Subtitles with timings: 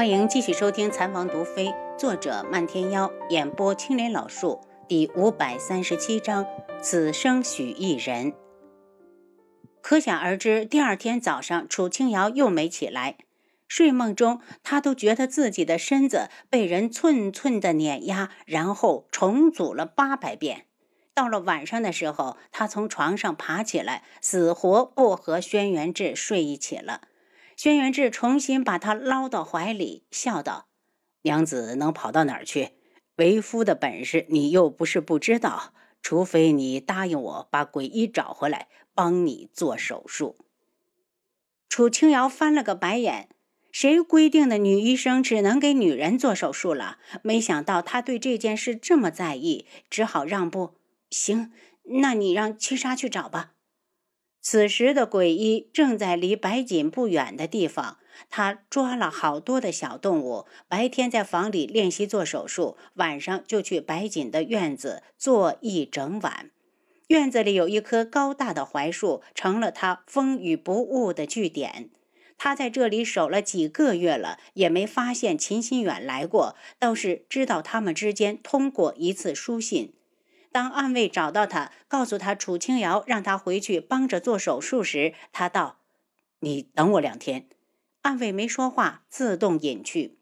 [0.00, 1.66] 欢迎继续收听《残王毒妃》，
[1.98, 6.46] 作者漫天妖，演播青莲老树，第五百三十七章：
[6.80, 8.32] 此生许一人。
[9.82, 13.18] 可想而知，第二天早上，楚清瑶又没起来。
[13.68, 20.64] 睡梦中，她都觉得自己的身子被人寸寸的碾压，然后重组了八百遍。
[21.12, 27.02] 到了晚上的时候，她从床上爬起来，死活不和轩辕志睡一起了。
[27.62, 30.68] 轩辕志重新把他捞到怀里，笑道
[31.20, 32.70] ：“娘子能跑到哪儿去？
[33.16, 35.74] 为夫的本事你又不是不知道。
[36.00, 40.38] 除非你答应我把鬼医找回来，帮你做手术。”
[41.68, 43.28] 楚清瑶翻了个白眼
[43.70, 46.96] ：“谁规定的女医生只能给女人做手术了？
[47.20, 50.76] 没想到他对这件事这么在意，只好让步。
[51.10, 51.52] 行，
[52.00, 53.52] 那你让七杀去找吧。”
[54.42, 57.98] 此时的鬼医正在离白锦不远的地方，
[58.30, 66.50] 他抓了好多的小动物，白天在房里练习做手术，晚上就去白锦的院子坐一整晚。
[67.08, 71.90] 院子里有一棵高大的槐树，成了他风雨不误的据点。
[72.38, 79.92] 他在这里守了几个月了，也没发现秦心远来过，倒是知道他们之间通过一次书信。
[80.52, 85.78] 当暗卫找到他，告诉他楚清瑶让他回去帮着做手术时，他道
[86.40, 87.48] ：“你等我两天。”
[88.02, 90.16] 暗卫没说话，自动隐去。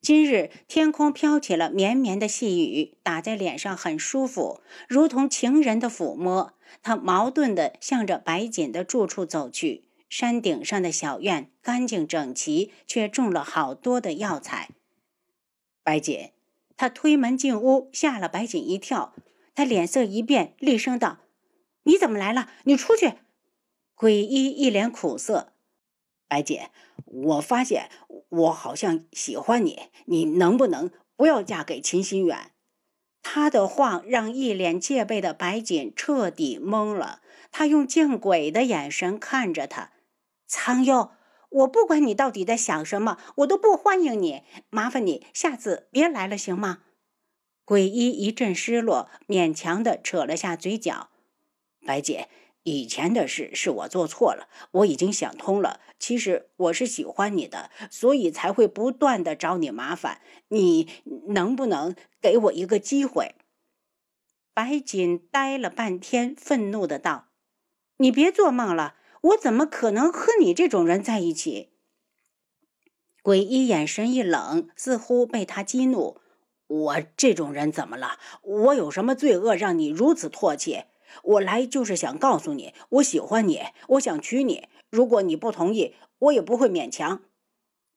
[0.00, 6.54] 今日天空飘起了绵绵的细雨，打在脸上很舒服，如同情人的抚摸。
[6.82, 9.84] 他矛盾地向着白锦的住处走去。
[10.08, 14.70] 山顶上的小院干净整齐，却种了好多的药材。
[15.82, 16.30] 白锦。
[16.76, 19.14] 他推门进屋，吓了白锦一跳。
[19.54, 21.20] 他脸色一变，厉声道
[21.84, 22.50] ：“你怎么来了？
[22.64, 23.14] 你出去！”
[23.96, 25.54] 鬼医一脸苦涩
[26.28, 26.60] ：“白锦，
[27.06, 27.88] 我发现
[28.28, 32.50] 我好像喜欢你，你能不能不要嫁给秦心远？”
[33.28, 37.22] 他的话让一脸戒备的白锦彻底懵了。
[37.50, 39.92] 他用见鬼的眼神看着他
[40.46, 41.12] ：“苍幽。”
[41.50, 44.42] 我不管你到底在想什么，我都不欢迎你。
[44.70, 46.82] 麻烦你下次别来了，行吗？
[47.64, 51.08] 鬼医一阵失落，勉强的扯了下嘴角。
[51.84, 52.28] 白姐，
[52.62, 55.80] 以前的事是我做错了，我已经想通了。
[55.98, 60.20] 其实我是喜欢你的，所以才会不断的找你麻烦。
[60.48, 60.88] 你
[61.28, 63.34] 能不能给我一个机会？
[64.52, 67.28] 白锦呆了半天，愤怒的道
[67.98, 71.70] ：“你别做梦了。”我怎么可能和你这种人在一起？
[73.22, 76.20] 鬼医眼神一冷，似乎被他激怒。
[76.68, 78.18] 我这种人怎么了？
[78.42, 80.84] 我有什么罪恶让你如此唾弃？
[81.22, 84.68] 我来就是想告诉你，我喜欢你，我想娶你。
[84.90, 87.22] 如果你不同意，我也不会勉强。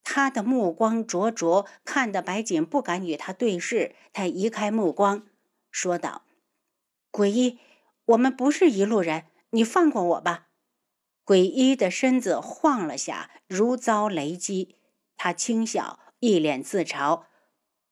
[0.04, 3.96] 他的目光灼灼，看得白锦不敢与他对视。
[4.14, 5.28] 他移开目光，
[5.70, 6.24] 说道
[7.12, 7.60] ：“鬼医，
[8.06, 10.48] 我们不是一路人，你放过我吧。”
[11.30, 14.78] 鬼医的身子晃了下，如遭雷击。
[15.16, 17.22] 他轻笑，一脸自嘲：“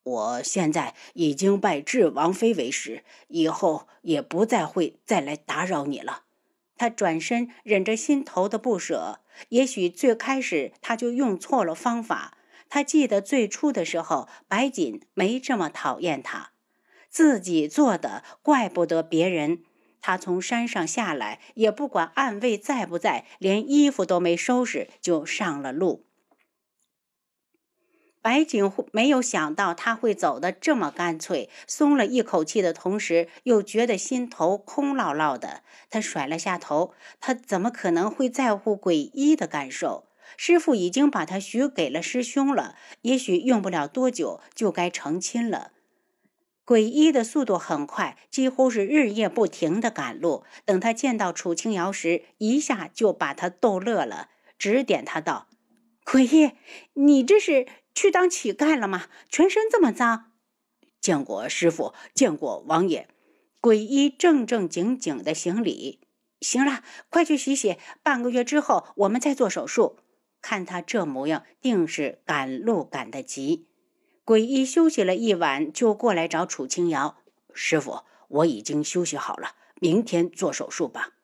[0.02, 6.24] 我现在已经拜智王妃为师，以后也不再会再来打扰你了。”
[6.76, 9.20] 他转身，忍着心头的不舍。
[9.50, 12.36] 也许最开始他就用错了方法。
[12.68, 16.50] 他记得最初的时候，白锦没这么讨厌他，
[17.08, 19.62] 自己做的，怪不得别人。
[20.08, 26.06] 他从山上下来，也不管暗卫在不在，连衣服都没收拾就上了路。
[28.22, 35.62] 白景没有想到他会走得这么干脆，松了一口气的同时，又觉得心头空落落的。
[35.90, 40.06] 他甩了下头，他怎么可能会在乎鬼医的感受？
[40.38, 45.72] 师傅已经把他许给了师兄了，也许用不了多久就该成亲了。
[46.68, 50.44] 鬼医的速度很快，几乎是日夜不停的赶路。
[50.66, 55.48] 等他见到楚清瑶时，一下就把他逗乐了，指点他道
[56.04, 56.50] ：“鬼医，
[56.92, 59.06] 你这是去当乞丐了吗？
[59.30, 60.32] 全身这么脏。”
[61.00, 63.08] 见过师傅，见过王爷。
[63.62, 66.00] 鬼医正正经经的行礼。
[66.42, 70.00] 行了，快去洗洗，半个月之后我们再做手术。
[70.42, 73.67] 看他这模样，定是赶路赶得急。
[74.28, 77.16] 鬼医休息了一晚，就过来找楚清瑶
[77.54, 78.02] 师傅。
[78.28, 81.14] 我已经休息好了，明天做手术吧。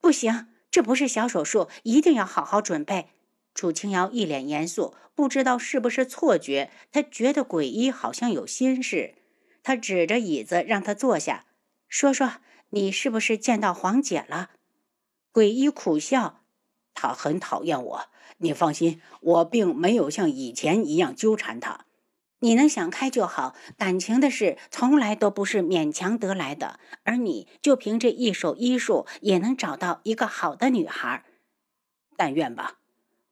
[0.00, 3.10] 不行，这不是小手术，一定要好好准备。
[3.54, 9.14] 楚清瑶一脸严肃，不知道是不是错觉，他觉得鬼医好像有心事。
[9.62, 11.44] 他指着椅子让他坐下，
[11.86, 12.28] 说：“说
[12.70, 14.50] 你是不是见到黄姐了？”
[15.30, 16.42] 鬼医苦笑。
[16.94, 18.06] 他很讨厌我。
[18.38, 21.84] 你放心，我并没有像以前一样纠缠他。
[22.40, 23.54] 你能想开就好。
[23.76, 31.24] 感情的事从来都不是勉强得来的，而你就凭这一手医术也能找到一个好的女孩。
[32.16, 32.78] 但愿吧。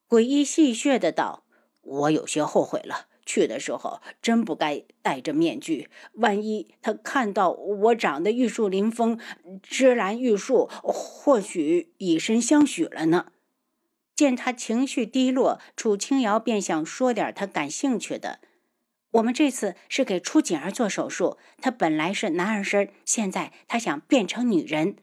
[0.06, 1.44] 鬼医戏谑的道
[1.82, 9.18] ：“我有些后悔了。”去的时候真不该戴着面具，万一他看到我长得玉树临风、
[9.60, 13.32] 芝兰玉树，或许以身相许了呢。
[14.14, 18.38] 见他情绪低落，楚清瑶便想说点他感兴趣的。
[19.12, 24.96] 我们这次是给楚锦儿做手术，他本来是男儿身，现在他想变成女人。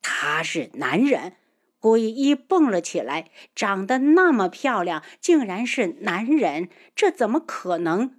[0.00, 1.34] 他是男人。
[1.78, 8.14] 鬼一蹦了起来，长得那么漂亮，竟然是男人，这怎么可能？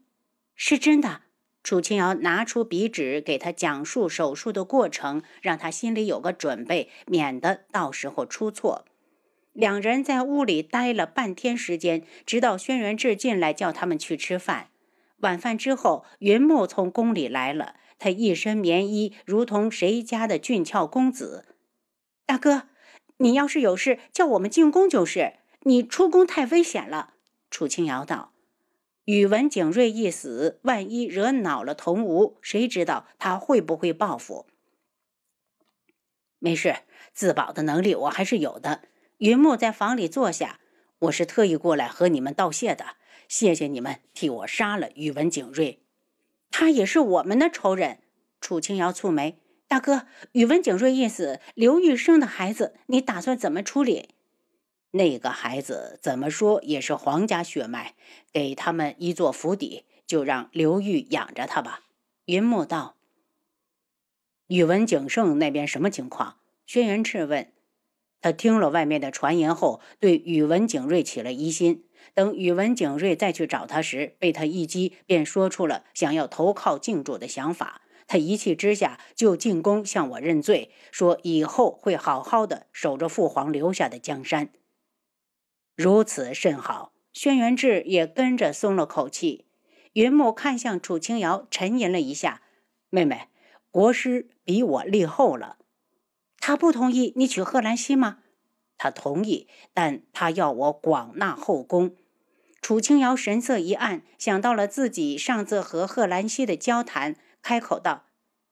[0.56, 1.22] 是真的。
[1.64, 8.86] 楚清瑶拿出笔纸给他讲述手术的过程，让他心里有个准备，免得到时候出错。
[9.52, 14.68] 两人在屋里待了半天时间，直到轩辕志进来叫他们去吃饭。
[15.26, 21.46] 晚饭之后，云木从宫里来了，他一身棉衣，如同谁家的俊俏公子。
[22.28, 22.70] 大哥。
[23.18, 25.36] 你要是有事，叫我们进宫就是。
[25.62, 27.14] 你出宫太危险了。”
[27.50, 28.34] 楚清瑶道。
[29.06, 34.46] 宇文景睿一死，万一惹恼了童无，谁知道他会不会报复？
[36.40, 36.76] 没事，
[37.14, 38.82] 自保的能力我还是有的。
[39.20, 40.60] 云木在房里坐下，
[41.00, 42.98] 我是特意过来和你们道谢的。
[43.28, 45.80] 谢谢你们替我杀了宇文景睿，
[46.52, 48.00] 他也是我们的仇人。
[48.40, 49.40] 楚清瑶蹙眉。
[49.68, 54.10] 大哥，宇文景睿一死，刘玉生的孩子，你打算怎么处理？
[54.92, 57.96] 那个孩子怎么说也是皇家血脉，
[58.32, 61.82] 给他们一座府邸，就让刘玉养着他吧。
[62.26, 62.96] 云木道。
[64.48, 66.38] 宇文景胜那边什么情况？
[66.68, 67.52] 轩辕赤问。
[68.22, 71.86] 他听了外面的传言后，对宇文景睿起了疑心。
[72.14, 77.82] 等宇文景睿再去找他时，被他一击，便说出了想要投靠靖主的想法。
[78.08, 84.50] 他一气之下就进宫向我认罪，说以后会好好的守着父皇留下的江山。
[85.76, 89.46] 如此甚好，轩辕志也跟着松了口气。
[89.94, 92.44] 云木看向楚清瑶，沉吟了一下
[92.92, 93.30] ：“妹妹，
[93.72, 95.58] 国师比我立后了。
[96.38, 98.20] 他不同意你娶贺兰溪吗？
[98.78, 101.96] 他同意，但他要我广纳后宫。”
[102.62, 107.16] 楚清瑶神色一暗，想到了自己上次和贺兰溪的交谈。
[107.44, 108.06] 开口道：“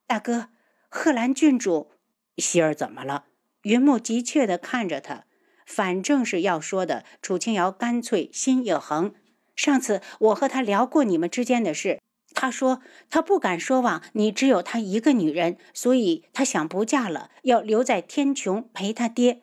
[0.05, 0.49] 大哥，
[0.87, 1.89] 贺兰郡主，
[2.37, 3.25] 希儿怎么了？”
[3.63, 5.23] 云木急切地看着他，
[5.65, 7.03] 反正是要说的。
[7.21, 9.15] 楚清瑶干脆心一横
[9.55, 11.99] ：“上次我和他聊过你们之间的事，
[12.35, 19.41] 他说他不敢奢望你只有他一个女人，所以他想不嫁了，要留在天穹陪他爹。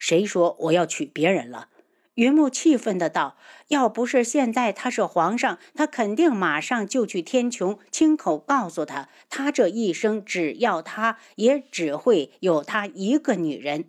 [0.00, 1.68] 谁说我要娶别人了？”
[2.14, 3.36] 云木气愤的道
[3.68, 13.84] ：“要不是现在他是皇上，他肯定马上就去天穹，亲口告诉他，他这一生只要他，也只会有他一个女人。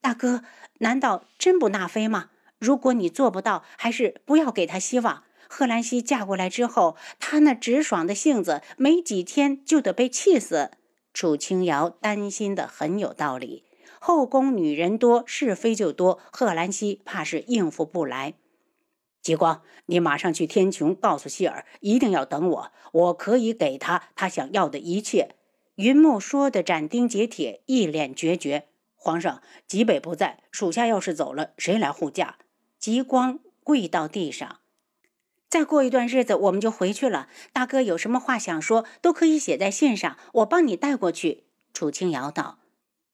[0.00, 0.44] 大哥，
[0.78, 2.30] 难道真不纳妃吗？
[2.58, 5.24] 如果你做不到，还是不要给他希望。
[5.48, 10.70] 贺兰溪嫁过来之后，她那直爽的性子，没几天就得被气死。”
[11.12, 13.64] 楚清瑶担心的很有道理。
[14.06, 16.20] 后宫女人多，是非就多。
[16.30, 18.34] 贺兰溪怕是应付不来。
[19.22, 22.72] 极光，你马上去天穹，告诉希儿，一定要等我。
[22.92, 25.36] 我可以给他他想要的一切。
[25.76, 28.66] 云木说的斩钉截铁，一脸决绝。
[28.94, 32.36] 皇上，极北不在，属下要是走了，谁来护驾？
[32.78, 34.58] 极光跪到地上。
[35.48, 37.30] 再过一段日子，我们就回去了。
[37.54, 41.44] 大哥有什么话想说，都可以写在信上，我帮你带过去。
[41.72, 42.58] 楚清瑶道。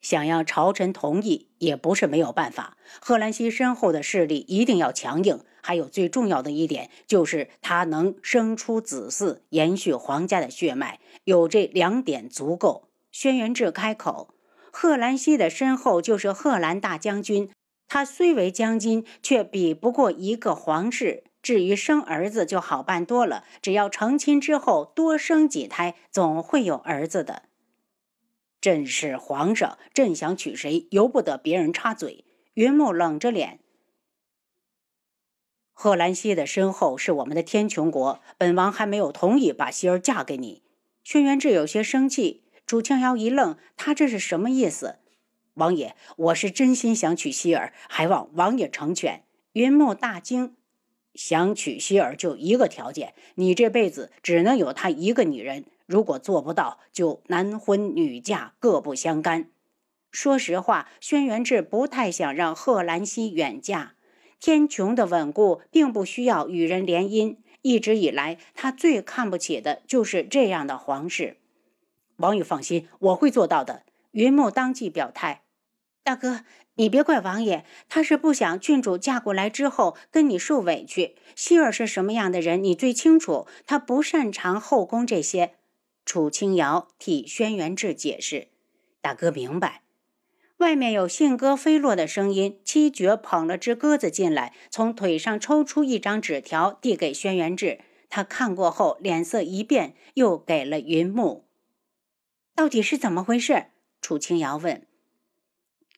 [0.01, 2.77] 想要朝臣同意也不是没有办法。
[3.01, 11.01] 贺兰溪身后的势力一定要强硬，还有最重要的一点就是他能生出子嗣，延续皇家的血脉。
[11.25, 12.89] 有这两点足够。
[13.13, 14.35] 轩辕志开口
[14.73, 17.51] ：“贺兰溪的身后就是贺兰大将军，
[17.89, 21.25] 他虽为将军，却比不过一个皇室。
[21.43, 27.43] 至于生儿子就好办多了，只要成亲之后多生几胎，总会有儿子的。”
[28.61, 32.25] 朕是皇上，朕想娶谁，由不得别人插嘴。
[32.55, 33.61] 云木冷着脸。
[35.73, 40.63] 贺兰溪的身后是我们的天穹国，本王还没有同意把希儿嫁给你。
[41.03, 42.45] 轩辕志有些生气。
[42.67, 44.99] 楚清瑶一愣，他这是什么意思？
[45.55, 49.25] 王爷，我是真心想娶希儿，还望王爷成全。
[49.55, 50.55] 云木大惊，
[51.15, 55.65] 想娶希儿就一个条件，你这辈子只能有她一个女人。
[55.87, 59.51] 如果做不到，就男婚女嫁，各不相干。
[60.13, 63.95] 说实话，轩辕志不太想让贺兰溪远嫁。
[64.39, 67.37] 天穹的稳固并不需要与人联姻。
[67.63, 71.37] 一直以来，他最看不起的就是这样的皇室。
[72.17, 73.85] 王宇放心，我会做到的。
[74.13, 75.43] 云木当即表态
[76.03, 81.17] ：“大哥，你别怪王爷，他是不想郡主嫁过来之后跟你受委屈。
[81.37, 83.47] 希儿是什么样的人，你最清楚。
[83.67, 85.55] 他不擅长后宫这些。”
[86.07, 88.49] 楚清瑶替轩辕志解释
[89.01, 89.83] ：“大哥明白。”
[90.59, 97.81] 外面有信鸽飞落的声音，七绝捧了只鸽子进来，从腿上抽出一张纸条，递给轩辕志。
[98.09, 101.47] 他看过后，脸色一变，又给了云木。
[102.55, 103.67] 到底是怎么回事？
[104.03, 104.87] 楚清瑶问。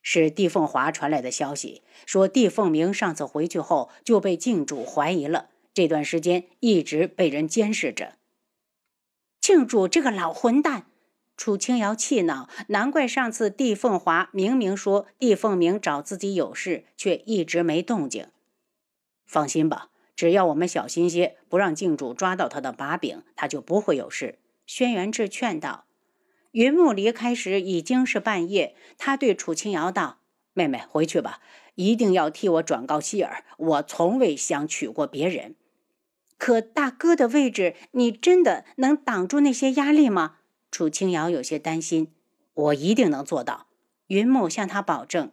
[0.02, 8.16] 是帝凤华传来的消息，说帝凤鸣上次回去后就被靖主怀疑了，这段时间一直被人监视着。
[9.40, 10.86] 靖主这个老混蛋！
[11.36, 18.28] 楚清瑶气恼，难怪上次帝凤华明明说帝凤鸣找自己有事，却一直没动静。
[19.26, 24.38] 放心吧，只要我们小心些，不让靖主抓到他的把柄，他就不会有事。
[24.66, 25.86] 轩辕志劝道。
[26.52, 30.18] 云木离开时已经是半夜，他对楚清瑶道
[30.52, 31.40] ：“妹妹，回去吧，
[31.74, 35.56] 一定要替我转告希儿，我从未想娶过别人。
[36.36, 40.36] 可大哥的位置，你真的能挡住那些压力吗？”
[40.70, 42.12] 楚清瑶有些担心，
[42.54, 43.66] 我一定能做到。
[44.08, 45.30] 云木向他保证。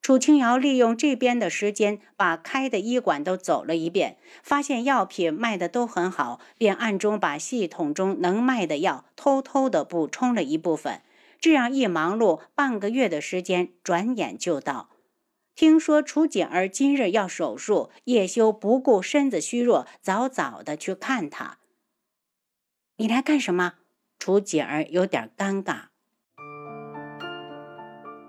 [0.00, 11.02] 楚清瑶利用这边的时间，把开的医馆都走了一遍，发现药品卖的都很好，便暗中把系统中能卖的药偷偷的补充了一部分。
[11.38, 14.88] 这样一忙碌，半个月的时间转眼就到。
[15.54, 21.58] 听说楚锦儿今日要手术，叶修不顾身子虚弱，早早的去看她。
[22.96, 23.74] 你来干什么？
[24.18, 25.88] 楚锦儿有点尴尬。